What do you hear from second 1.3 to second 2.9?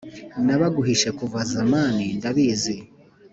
zamani ndabizi